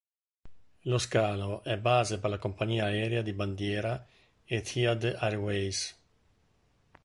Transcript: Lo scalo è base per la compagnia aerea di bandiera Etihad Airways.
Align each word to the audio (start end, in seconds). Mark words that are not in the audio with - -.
Lo 0.85 0.97
scalo 0.97 1.63
è 1.63 1.77
base 1.77 2.17
per 2.17 2.31
la 2.31 2.39
compagnia 2.39 2.85
aerea 2.85 3.21
di 3.21 3.33
bandiera 3.33 4.03
Etihad 4.45 5.15
Airways. 5.19 5.95